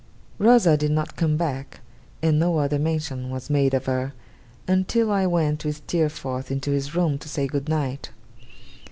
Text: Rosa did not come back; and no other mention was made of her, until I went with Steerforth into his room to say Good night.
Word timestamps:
Rosa 0.39 0.77
did 0.77 0.89
not 0.89 1.15
come 1.15 1.37
back; 1.37 1.79
and 2.23 2.39
no 2.39 2.57
other 2.57 2.79
mention 2.79 3.29
was 3.29 3.51
made 3.51 3.75
of 3.75 3.85
her, 3.85 4.15
until 4.67 5.11
I 5.11 5.27
went 5.27 5.63
with 5.63 5.75
Steerforth 5.87 6.49
into 6.49 6.71
his 6.71 6.95
room 6.95 7.19
to 7.19 7.29
say 7.29 7.45
Good 7.45 7.69
night. 7.69 8.09